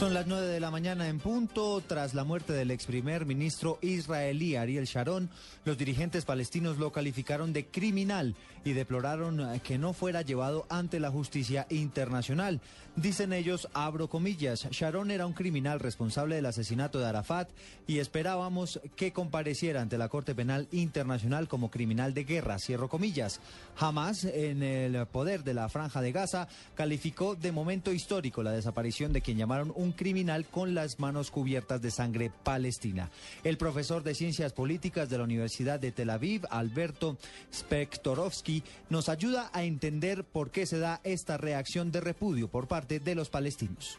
Son 0.00 0.14
las 0.14 0.26
9 0.26 0.46
de 0.46 0.60
la 0.60 0.70
mañana 0.70 1.08
en 1.08 1.18
punto. 1.18 1.82
Tras 1.86 2.14
la 2.14 2.24
muerte 2.24 2.54
del 2.54 2.70
ex 2.70 2.86
primer 2.86 3.26
ministro 3.26 3.78
israelí 3.82 4.56
Ariel 4.56 4.86
Sharon, 4.86 5.28
los 5.66 5.76
dirigentes 5.76 6.24
palestinos 6.24 6.78
lo 6.78 6.90
calificaron 6.90 7.52
de 7.52 7.66
criminal 7.66 8.34
y 8.64 8.72
deploraron 8.72 9.60
que 9.60 9.76
no 9.76 9.92
fuera 9.92 10.22
llevado 10.22 10.64
ante 10.70 11.00
la 11.00 11.10
justicia 11.10 11.66
internacional. 11.68 12.62
Dicen 12.96 13.32
ellos, 13.32 13.68
abro 13.72 14.08
comillas, 14.08 14.68
Sharon 14.70 15.10
era 15.10 15.26
un 15.26 15.32
criminal 15.32 15.80
responsable 15.80 16.34
del 16.36 16.46
asesinato 16.46 16.98
de 16.98 17.06
Arafat 17.06 17.50
y 17.86 17.98
esperábamos 17.98 18.80
que 18.96 19.12
compareciera 19.12 19.80
ante 19.80 19.96
la 19.96 20.08
Corte 20.08 20.34
Penal 20.34 20.66
Internacional 20.72 21.46
como 21.46 21.70
criminal 21.70 22.14
de 22.14 22.24
guerra, 22.24 22.58
cierro 22.58 22.88
comillas. 22.88 23.40
Jamás 23.76 24.24
en 24.24 24.62
el 24.62 25.06
poder 25.06 25.44
de 25.44 25.54
la 25.54 25.68
Franja 25.68 26.00
de 26.00 26.12
Gaza 26.12 26.48
calificó 26.74 27.36
de 27.36 27.52
momento 27.52 27.92
histórico 27.92 28.42
la 28.42 28.52
desaparición 28.52 29.12
de 29.12 29.20
quien 29.20 29.38
llamaron 29.38 29.72
un 29.76 29.89
criminal 29.92 30.46
con 30.46 30.74
las 30.74 30.98
manos 30.98 31.30
cubiertas 31.30 31.82
de 31.82 31.90
sangre 31.90 32.30
palestina. 32.44 33.10
El 33.44 33.56
profesor 33.56 34.02
de 34.02 34.14
Ciencias 34.14 34.52
Políticas 34.52 35.08
de 35.08 35.18
la 35.18 35.24
Universidad 35.24 35.80
de 35.80 35.92
Tel 35.92 36.10
Aviv, 36.10 36.42
Alberto 36.50 37.18
Spektorovsky, 37.52 38.62
nos 38.88 39.08
ayuda 39.08 39.50
a 39.52 39.64
entender 39.64 40.24
por 40.24 40.50
qué 40.50 40.66
se 40.66 40.78
da 40.78 41.00
esta 41.04 41.36
reacción 41.36 41.92
de 41.92 42.00
repudio 42.00 42.48
por 42.48 42.68
parte 42.68 43.00
de 43.00 43.14
los 43.14 43.30
palestinos 43.30 43.98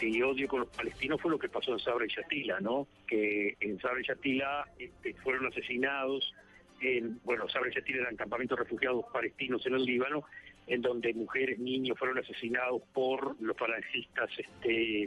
y 0.00 0.22
odio 0.22 0.48
con 0.48 0.60
los 0.60 0.68
palestinos 0.68 1.20
fue 1.20 1.30
lo 1.30 1.38
que 1.38 1.48
pasó 1.48 1.72
en 1.72 1.78
Sabra 1.78 2.04
y 2.04 2.08
Shatila, 2.08 2.60
¿no? 2.60 2.86
Que 3.06 3.56
en 3.60 3.78
Sabra 3.80 4.00
y 4.00 4.04
Shatila 4.04 4.68
este, 4.78 5.14
fueron 5.14 5.46
asesinados, 5.46 6.34
en, 6.80 7.20
bueno, 7.24 7.48
Sabra 7.48 7.70
y 7.70 7.74
Shatila 7.74 8.02
eran 8.02 8.16
campamentos 8.16 8.58
refugiados 8.58 9.04
palestinos 9.12 9.64
en 9.66 9.74
el 9.74 9.84
Líbano, 9.84 10.24
en 10.66 10.82
donde 10.82 11.12
mujeres, 11.14 11.58
niños 11.58 11.98
fueron 11.98 12.18
asesinados 12.18 12.82
por 12.92 13.40
los 13.40 13.56
falangistas, 13.56 14.30
este, 14.38 15.06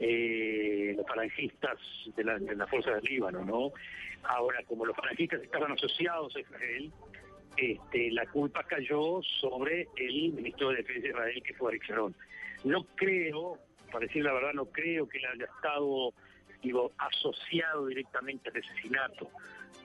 eh, 0.00 0.94
los 0.96 1.06
falangistas 1.06 1.78
de 2.14 2.24
la, 2.24 2.38
de 2.38 2.54
la 2.54 2.66
fuerza 2.66 2.92
del 2.92 3.04
Líbano, 3.04 3.44
¿no? 3.44 3.72
Ahora, 4.24 4.62
como 4.64 4.84
los 4.84 4.96
falangistas 4.96 5.42
estaban 5.42 5.72
asociados 5.72 6.34
a 6.36 6.40
Israel, 6.40 6.92
este, 7.56 8.10
la 8.12 8.26
culpa 8.26 8.62
cayó 8.64 9.20
sobre 9.40 9.88
el 9.96 10.32
ministro 10.32 10.70
de 10.70 10.76
Defensa 10.76 11.02
de 11.02 11.08
Israel, 11.08 11.42
que 11.42 11.54
fue 11.54 11.70
Ariel 11.70 11.84
Sharon. 11.88 12.16
No 12.64 12.84
creo, 12.94 13.58
para 13.90 14.06
decir 14.06 14.24
la 14.24 14.32
verdad, 14.32 14.52
no 14.52 14.66
creo 14.66 15.08
que 15.08 15.18
él 15.18 15.24
haya 15.26 15.44
estado 15.44 16.12
digo, 16.62 16.92
asociado 16.98 17.86
directamente 17.86 18.50
al 18.50 18.56
asesinato, 18.56 19.30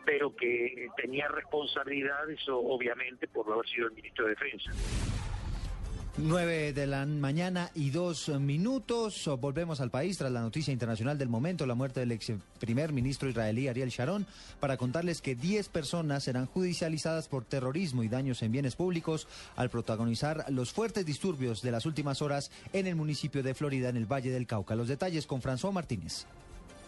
pero 0.06 0.36
que 0.36 0.88
tenía 0.98 1.28
responsabilidades, 1.28 2.40
obviamente, 2.50 3.28
por 3.28 3.52
haber 3.52 3.68
sido 3.68 3.88
el 3.88 3.94
ministro 3.94 4.26
de 4.26 4.32
Defensa. 4.32 4.72
9 6.16 6.74
de 6.74 6.86
la 6.86 7.08
mañana 7.08 7.72
y 7.74 7.90
dos 7.90 8.30
minutos. 8.30 9.28
Volvemos 9.40 9.82
al 9.82 9.90
país 9.90 10.16
tras 10.16 10.32
la 10.32 10.42
noticia 10.42 10.72
internacional 10.72 11.18
del 11.18 11.28
momento, 11.28 11.66
la 11.66 11.74
muerte 11.74 12.02
del 12.02 12.12
ex 12.12 12.34
primer 12.60 12.94
ministro 12.94 13.30
israelí 13.30 13.68
Ariel 13.68 13.90
Sharon, 13.90 14.28
para 14.60 14.78
contarles 14.78 15.22
que 15.22 15.34
10 15.34 15.70
personas 15.70 16.24
serán 16.24 16.46
judicializadas 16.46 17.28
por 17.28 17.46
terrorismo 17.46 18.04
y 18.04 18.10
daños 18.10 18.44
en 18.44 18.52
bienes 18.52 18.76
públicos 18.76 19.28
al 19.56 19.72
protagonizar 19.72 20.46
los 20.50 20.72
fuertes 20.72 21.04
disturbios 21.04 21.64
de 21.64 21.72
las 21.72 21.88
últimas 21.88 22.22
horas 22.22 22.52
en 22.74 22.86
el 22.86 22.96
municipio 22.96 23.42
de 23.42 23.56
Florida, 23.56 23.90
en 23.90 23.98
el 23.98 24.06
Valle 24.06 24.30
del 24.30 24.46
Cauca. 24.46 24.76
Los 24.76 24.90
detalles 24.90 25.26
con 25.26 25.42
François 25.42 25.74
Martínez. 25.74 26.28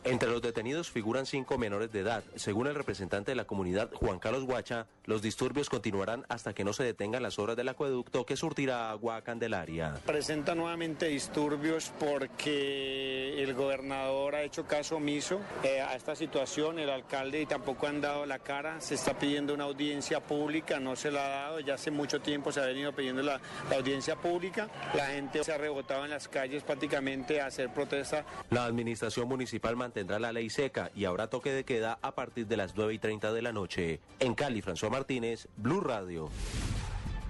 Entre 0.05 0.29
los 0.29 0.39
detenidos 0.39 0.91
figuran 0.91 1.25
cinco 1.25 1.57
menores 1.57 1.91
de 1.91 2.01
edad. 2.01 2.23
Según 2.35 2.67
el 2.67 2.75
representante 2.75 3.31
de 3.31 3.35
la 3.35 3.45
comunidad, 3.45 3.91
Juan 3.91 4.19
Carlos 4.19 4.45
Guacha, 4.45 4.85
los 5.05 5.23
disturbios 5.23 5.67
continuarán 5.67 6.25
hasta 6.29 6.53
que 6.53 6.63
no 6.63 6.73
se 6.73 6.83
detengan 6.83 7.23
las 7.23 7.39
obras 7.39 7.57
del 7.57 7.69
acueducto 7.69 8.23
que 8.23 8.37
surtirá 8.37 8.91
agua 8.91 9.15
a 9.15 9.23
Candelaria. 9.23 9.95
Presenta 10.05 10.53
nuevamente 10.53 11.07
disturbios 11.07 11.91
porque 11.99 13.41
el 13.41 13.55
gobernador 13.55 14.35
ha 14.35 14.43
hecho 14.43 14.67
caso 14.67 14.97
omiso 14.97 15.41
eh, 15.63 15.81
a 15.81 15.95
esta 15.95 16.15
situación, 16.15 16.77
el 16.77 16.91
alcalde 16.91 17.41
y 17.41 17.47
tampoco 17.47 17.87
han 17.87 17.99
dado 17.99 18.27
la 18.27 18.37
cara. 18.37 18.79
Se 18.81 18.93
está 18.93 19.17
pidiendo 19.17 19.55
una 19.55 19.63
audiencia 19.63 20.19
pública, 20.19 20.79
no 20.79 20.95
se 20.95 21.09
la 21.09 21.25
ha 21.25 21.29
dado, 21.29 21.59
ya 21.61 21.73
hace 21.73 21.89
mucho 21.89 22.21
tiempo 22.21 22.51
se 22.51 22.59
ha 22.59 22.65
venido 22.67 22.93
pidiendo 22.93 23.23
la, 23.23 23.41
la 23.71 23.77
audiencia 23.77 24.15
pública. 24.15 24.69
La 24.93 25.07
gente 25.07 25.43
se 25.43 25.51
ha 25.51 25.57
rebotado 25.57 26.05
en 26.05 26.11
las 26.11 26.27
calles 26.27 26.61
prácticamente 26.61 27.41
a 27.41 27.47
hacer 27.47 27.73
protesta. 27.73 28.23
La 28.51 28.65
administración 28.65 29.27
municipal 29.27 29.75
tendrá 29.95 30.19
la 30.19 30.33
ley 30.33 30.49
seca 30.49 30.91
y 30.93 31.05
habrá 31.05 31.29
toque 31.29 31.53
de 31.53 31.63
queda 31.63 31.99
a 32.01 32.13
partir 32.13 32.47
de 32.47 32.57
las 32.57 32.75
9 32.75 32.95
y 32.95 32.99
30 32.99 33.31
de 33.31 33.41
la 33.41 33.53
noche. 33.53 34.01
En 34.19 34.35
Cali, 34.35 34.61
François 34.61 34.91
Martínez, 34.91 35.47
Blue 35.55 35.79
Radio. 35.79 36.29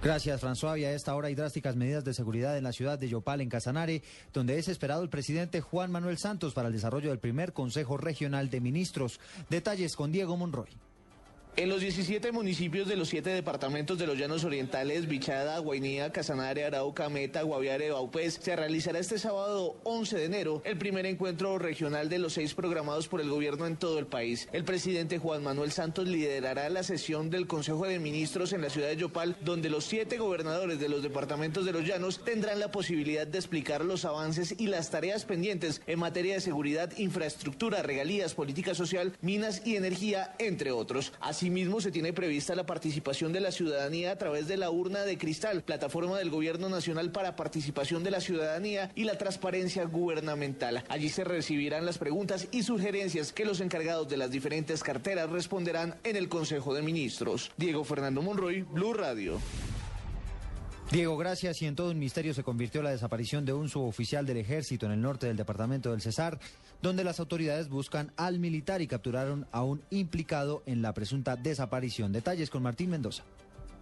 Gracias, 0.02 0.42
François. 0.42 0.76
Y 0.76 0.84
a 0.84 0.92
esta 0.92 1.14
hora 1.14 1.28
hay 1.28 1.36
drásticas 1.36 1.76
medidas 1.76 2.04
de 2.04 2.12
seguridad 2.12 2.58
en 2.58 2.64
la 2.64 2.72
ciudad 2.72 2.98
de 2.98 3.08
Yopal, 3.08 3.40
en 3.40 3.48
Casanare, 3.48 4.02
donde 4.32 4.58
es 4.58 4.66
esperado 4.66 5.04
el 5.04 5.08
presidente 5.08 5.60
Juan 5.60 5.92
Manuel 5.92 6.18
Santos 6.18 6.54
para 6.54 6.66
el 6.66 6.74
desarrollo 6.74 7.10
del 7.10 7.20
primer 7.20 7.52
Consejo 7.52 7.96
Regional 7.98 8.50
de 8.50 8.60
Ministros. 8.60 9.20
Detalles 9.48 9.94
con 9.94 10.10
Diego 10.10 10.36
Monroy. 10.36 10.68
En 11.58 11.70
los 11.70 11.80
17 11.80 12.32
municipios 12.32 12.86
de 12.86 12.96
los 12.96 13.08
siete 13.08 13.30
departamentos 13.30 13.96
de 13.96 14.06
los 14.06 14.18
Llanos 14.18 14.44
Orientales, 14.44 15.08
Bichada, 15.08 15.58
Guainía, 15.58 16.12
Casanare, 16.12 16.66
Arauca, 16.66 17.08
Meta, 17.08 17.40
Guaviare, 17.40 17.92
Baupés, 17.92 18.38
se 18.42 18.54
realizará 18.54 18.98
este 18.98 19.18
sábado 19.18 19.74
11 19.84 20.18
de 20.18 20.24
enero 20.26 20.62
el 20.66 20.76
primer 20.76 21.06
encuentro 21.06 21.58
regional 21.58 22.10
de 22.10 22.18
los 22.18 22.34
seis 22.34 22.52
programados 22.52 23.08
por 23.08 23.22
el 23.22 23.30
gobierno 23.30 23.66
en 23.66 23.78
todo 23.78 23.98
el 23.98 24.06
país. 24.06 24.50
El 24.52 24.64
presidente 24.64 25.16
Juan 25.16 25.42
Manuel 25.42 25.72
Santos 25.72 26.06
liderará 26.06 26.68
la 26.68 26.82
sesión 26.82 27.30
del 27.30 27.46
Consejo 27.46 27.86
de 27.86 28.00
Ministros 28.00 28.52
en 28.52 28.60
la 28.60 28.68
ciudad 28.68 28.88
de 28.88 28.98
Yopal, 28.98 29.38
donde 29.40 29.70
los 29.70 29.86
siete 29.86 30.18
gobernadores 30.18 30.78
de 30.78 30.90
los 30.90 31.02
departamentos 31.02 31.64
de 31.64 31.72
los 31.72 31.86
Llanos 31.86 32.22
tendrán 32.22 32.60
la 32.60 32.70
posibilidad 32.70 33.26
de 33.26 33.38
explicar 33.38 33.82
los 33.82 34.04
avances 34.04 34.54
y 34.58 34.66
las 34.66 34.90
tareas 34.90 35.24
pendientes 35.24 35.80
en 35.86 36.00
materia 36.00 36.34
de 36.34 36.42
seguridad, 36.42 36.92
infraestructura, 36.98 37.82
regalías, 37.82 38.34
política 38.34 38.74
social, 38.74 39.16
minas 39.22 39.62
y 39.64 39.76
energía, 39.76 40.34
entre 40.38 40.70
otros. 40.70 41.14
Así 41.18 41.45
Asimismo, 41.46 41.80
se 41.80 41.92
tiene 41.92 42.12
prevista 42.12 42.56
la 42.56 42.66
participación 42.66 43.32
de 43.32 43.38
la 43.38 43.52
ciudadanía 43.52 44.10
a 44.10 44.18
través 44.18 44.48
de 44.48 44.56
la 44.56 44.68
urna 44.68 45.02
de 45.02 45.16
cristal, 45.16 45.62
plataforma 45.62 46.18
del 46.18 46.28
Gobierno 46.28 46.68
Nacional 46.68 47.12
para 47.12 47.36
participación 47.36 48.02
de 48.02 48.10
la 48.10 48.20
ciudadanía 48.20 48.90
y 48.96 49.04
la 49.04 49.16
transparencia 49.16 49.84
gubernamental. 49.84 50.82
Allí 50.88 51.08
se 51.08 51.22
recibirán 51.22 51.86
las 51.86 51.98
preguntas 51.98 52.48
y 52.50 52.64
sugerencias 52.64 53.32
que 53.32 53.44
los 53.44 53.60
encargados 53.60 54.08
de 54.08 54.16
las 54.16 54.32
diferentes 54.32 54.82
carteras 54.82 55.30
responderán 55.30 55.94
en 56.02 56.16
el 56.16 56.28
Consejo 56.28 56.74
de 56.74 56.82
Ministros. 56.82 57.52
Diego 57.56 57.84
Fernando 57.84 58.22
Monroy, 58.22 58.62
Blue 58.62 58.94
Radio. 58.94 59.38
Diego, 60.90 61.16
gracias. 61.16 61.60
Y 61.62 61.66
en 61.66 61.74
todo 61.74 61.90
un 61.90 61.98
misterio 61.98 62.32
se 62.32 62.44
convirtió 62.44 62.80
la 62.80 62.90
desaparición 62.90 63.44
de 63.44 63.52
un 63.52 63.68
suboficial 63.68 64.24
del 64.24 64.36
ejército 64.36 64.86
en 64.86 64.92
el 64.92 65.00
norte 65.00 65.26
del 65.26 65.36
departamento 65.36 65.90
del 65.90 66.00
Cesar, 66.00 66.38
donde 66.80 67.02
las 67.02 67.18
autoridades 67.18 67.68
buscan 67.68 68.12
al 68.16 68.38
militar 68.38 68.80
y 68.80 68.86
capturaron 68.86 69.46
a 69.50 69.62
un 69.62 69.82
implicado 69.90 70.62
en 70.64 70.82
la 70.82 70.94
presunta 70.94 71.34
desaparición. 71.36 72.12
Detalles 72.12 72.50
con 72.50 72.62
Martín 72.62 72.90
Mendoza. 72.90 73.24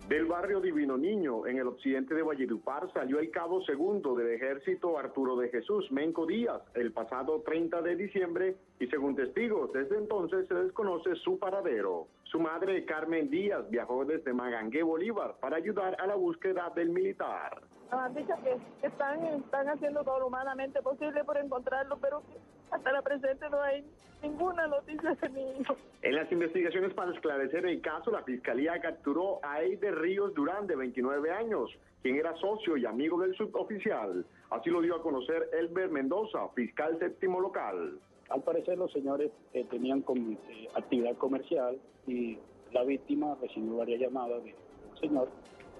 Del 0.09 0.27
barrio 0.27 0.61
Divino 0.61 0.99
Niño, 0.99 1.47
en 1.47 1.57
el 1.57 1.67
occidente 1.67 2.15
de 2.15 2.23
Valledupar, 2.23 2.93
salió 2.93 3.21
el 3.21 3.31
cabo 3.31 3.63
segundo 3.65 4.15
del 4.15 4.33
ejército 4.33 4.99
Arturo 4.99 5.35
de 5.35 5.49
Jesús 5.49 5.91
Menco 5.91 6.27
Díaz 6.27 6.61
el 6.75 6.93
pasado 6.93 7.41
30 7.41 7.81
de 7.81 7.97
diciembre 7.97 8.57
y 8.79 8.87
según 8.89 9.17
testigos, 9.17 9.73
desde 9.73 9.97
entonces 9.97 10.47
se 10.47 10.55
desconoce 10.55 11.15
su 11.17 11.39
paradero. 11.39 12.09
Su 12.25 12.39
madre, 12.39 12.85
Carmen 12.85 13.31
Díaz, 13.31 13.71
viajó 13.71 14.05
desde 14.05 14.35
Magangué, 14.35 14.83
Bolívar, 14.83 15.37
para 15.41 15.57
ayudar 15.57 15.97
a 15.99 16.07
la 16.07 16.17
búsqueda 16.17 16.71
del 16.77 16.91
militar. 16.91 17.63
Han 17.99 18.15
dicho 18.15 18.34
que 18.43 18.87
están, 18.87 19.25
están 19.25 19.69
haciendo 19.69 20.03
todo 20.05 20.21
lo 20.21 20.27
humanamente 20.28 20.81
posible 20.82 21.25
por 21.25 21.37
encontrarlo, 21.38 21.97
pero 22.00 22.22
hasta 22.71 22.93
la 22.93 23.03
presente 23.03 23.49
no 23.50 23.60
hay 23.60 23.84
ninguna 24.22 24.66
noticia 24.66 25.15
de 25.15 25.28
mi 25.28 25.60
hijo. 25.60 25.77
En 26.03 26.15
las 26.16 26.31
investigaciones 26.32 26.94
para 26.94 27.12
esclarecer 27.12 27.66
el 27.66 27.81
caso, 27.81 28.10
la 28.10 28.22
Fiscalía 28.22 28.81
capturó 28.81 29.41
a 29.43 29.62
Eider 29.62 29.94
Ríos 29.97 30.34
Durán, 30.34 30.66
de 30.66 30.77
29 30.77 31.31
años, 31.31 31.71
quien 32.03 32.16
era 32.16 32.34
socio 32.37 32.77
y 32.77 32.87
amigo 32.87 33.21
del 33.21 33.34
suboficial. 33.34 34.25
Así 34.50 34.71
lo 34.71 34.81
dio 34.81 34.97
a 34.97 35.03
conocer 35.03 35.50
Elber 35.53 35.91
Mendoza, 35.91 36.49
fiscal 36.55 36.99
séptimo 36.99 37.40
local. 37.40 37.99
Al 38.31 38.43
parecer 38.43 38.79
los 38.79 38.93
señores 38.93 39.31
eh, 39.52 39.67
tenían 39.70 40.05
eh, 40.08 40.69
actividad 40.75 41.17
comercial 41.17 41.79
y 42.06 42.38
la 42.73 42.82
víctima 42.85 43.37
recibió 43.40 43.76
varias 43.76 44.00
llamadas 44.00 44.43
del 44.43 44.55
señor 45.00 45.29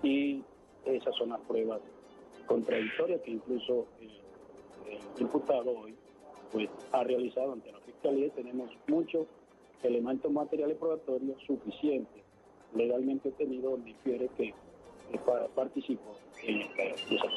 y 0.03 0.43
esas 0.85 1.15
son 1.17 1.31
las 1.31 1.41
pruebas 1.41 1.81
contradictorias 2.45 3.21
que 3.23 3.33
incluso 3.33 3.87
eh, 4.01 4.99
el 5.17 5.23
imputado 5.23 5.71
hoy 5.71 5.95
pues, 6.53 6.69
ha 6.93 7.05
realizado 7.05 7.53
ante 7.53 7.73
la 7.73 7.81
Fiscalía. 7.81 8.31
Tenemos 8.31 8.71
muchos 8.89 9.27
elementos 9.83 10.31
materiales 10.33 10.77
probatorios 10.79 11.41
suficientes 11.47 12.25
legalmente 12.75 13.31
tenido 13.33 13.73
donde 13.73 13.91
infiere 13.91 14.29
que 14.37 14.55
participó 15.55 16.17
en 16.43 16.63
esta 16.63 16.83
desaparición. 16.83 17.33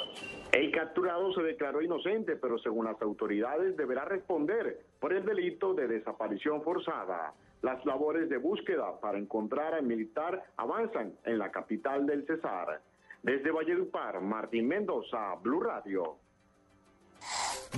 El 0.51 0.71
capturado 0.71 1.33
se 1.33 1.43
declaró 1.43 1.81
inocente, 1.81 2.35
pero 2.35 2.57
según 2.57 2.85
las 2.85 2.99
autoridades 3.01 3.77
deberá 3.77 4.05
responder 4.05 4.79
por 4.99 5.13
el 5.13 5.25
delito 5.25 5.73
de 5.73 5.87
desaparición 5.87 6.63
forzada. 6.63 7.33
Las 7.61 7.85
labores 7.85 8.29
de 8.29 8.37
búsqueda 8.37 8.99
para 8.99 9.17
encontrar 9.17 9.73
al 9.73 9.83
militar 9.83 10.43
avanzan 10.57 11.13
en 11.25 11.37
la 11.37 11.51
capital 11.51 12.05
del 12.05 12.25
Cesar. 12.25 12.81
Desde 13.23 13.51
Valledupar, 13.51 14.21
Martín 14.21 14.67
Mendoza, 14.67 15.35
Blue 15.41 15.61
Radio. 15.61 16.17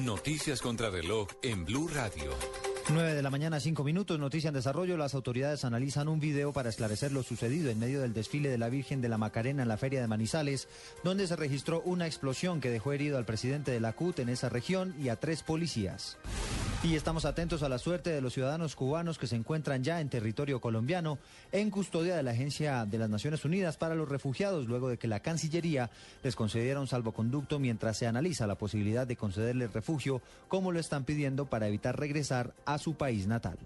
Noticias 0.03 0.61
contra 0.61 0.89
reloj 0.89 1.27
en 1.41 1.65
Blue 1.65 1.87
Radio. 1.87 2.31
9 2.91 3.13
de 3.13 3.21
la 3.21 3.29
mañana, 3.29 3.59
5 3.59 3.83
minutos, 3.83 4.19
noticia 4.19 4.47
en 4.47 4.53
desarrollo. 4.55 4.97
Las 4.97 5.13
autoridades 5.13 5.63
analizan 5.63 6.07
un 6.07 6.19
video 6.19 6.53
para 6.53 6.69
esclarecer 6.69 7.11
lo 7.11 7.21
sucedido 7.21 7.69
en 7.69 7.79
medio 7.79 8.01
del 8.01 8.13
desfile 8.13 8.49
de 8.49 8.57
la 8.57 8.69
Virgen 8.69 9.01
de 9.01 9.09
la 9.09 9.17
Macarena 9.17 9.61
en 9.61 9.67
la 9.67 9.77
Feria 9.77 10.01
de 10.01 10.07
Manizales, 10.07 10.67
donde 11.03 11.27
se 11.27 11.35
registró 11.35 11.81
una 11.81 12.07
explosión 12.07 12.61
que 12.61 12.71
dejó 12.71 12.91
herido 12.91 13.17
al 13.17 13.25
presidente 13.25 13.71
de 13.71 13.79
la 13.79 13.93
CUT 13.93 14.19
en 14.19 14.29
esa 14.29 14.49
región 14.49 14.95
y 14.99 15.09
a 15.09 15.17
tres 15.17 15.43
policías. 15.43 16.17
Y 16.81 16.95
estamos 16.95 17.25
atentos 17.25 17.61
a 17.61 17.67
la 17.67 17.77
suerte 17.77 18.09
de 18.09 18.21
los 18.21 18.33
ciudadanos 18.33 18.77
cubanos 18.77 19.17
que 19.17 19.27
se 19.27 19.35
encuentran 19.35 19.83
ya 19.83 19.99
en 19.99 20.07
territorio 20.07 20.61
colombiano 20.61 21.19
en 21.51 21.71
custodia 21.71 22.15
de 22.15 22.23
la 22.23 22.31
Agencia 22.31 22.85
de 22.85 22.97
las 22.97 23.09
Naciones 23.09 23.43
Unidas 23.43 23.75
para 23.75 23.95
los 23.95 24.07
Refugiados, 24.07 24.65
luego 24.65 24.87
de 24.87 24.97
que 24.97 25.09
la 25.09 25.19
Cancillería 25.19 25.91
les 26.23 26.37
concediera 26.37 26.79
un 26.79 26.87
salvoconducto 26.87 27.59
mientras 27.59 27.97
se 27.97 28.07
analiza 28.07 28.47
la 28.47 28.55
posibilidad 28.55 29.05
de 29.05 29.17
concederles 29.17 29.73
refugio, 29.73 30.21
como 30.47 30.71
lo 30.71 30.79
están 30.79 31.03
pidiendo 31.03 31.47
para 31.47 31.67
evitar 31.67 31.99
regresar 31.99 32.53
a 32.65 32.77
su 32.77 32.93
país 32.93 33.27
natal. 33.27 33.57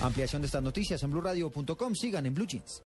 Ampliación 0.00 0.40
de 0.40 0.46
estas 0.46 0.62
noticias 0.62 1.02
en 1.02 1.10
blurradio.com. 1.10 1.94
Sigan 1.96 2.26
en 2.26 2.34
Blue 2.34 2.46
Jeans. 2.46 2.80